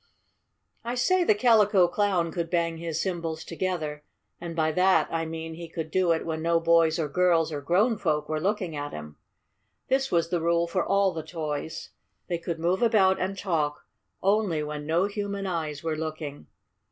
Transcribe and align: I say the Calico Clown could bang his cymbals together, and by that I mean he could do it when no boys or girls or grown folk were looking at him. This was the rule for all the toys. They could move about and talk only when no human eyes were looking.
I 0.83 0.95
say 0.95 1.23
the 1.23 1.35
Calico 1.35 1.87
Clown 1.87 2.31
could 2.31 2.49
bang 2.49 2.77
his 2.77 2.99
cymbals 2.99 3.45
together, 3.45 4.03
and 4.39 4.55
by 4.55 4.71
that 4.71 5.07
I 5.11 5.27
mean 5.27 5.53
he 5.53 5.69
could 5.69 5.91
do 5.91 6.11
it 6.11 6.25
when 6.25 6.41
no 6.41 6.59
boys 6.59 6.97
or 6.97 7.07
girls 7.07 7.51
or 7.51 7.61
grown 7.61 7.99
folk 7.99 8.27
were 8.27 8.39
looking 8.41 8.75
at 8.75 8.93
him. 8.93 9.17
This 9.89 10.11
was 10.11 10.29
the 10.31 10.41
rule 10.41 10.65
for 10.65 10.83
all 10.83 11.13
the 11.13 11.21
toys. 11.21 11.91
They 12.27 12.39
could 12.39 12.57
move 12.57 12.81
about 12.81 13.19
and 13.21 13.37
talk 13.37 13.85
only 14.23 14.63
when 14.63 14.87
no 14.87 15.05
human 15.05 15.45
eyes 15.45 15.83
were 15.83 15.95
looking. 15.95 16.47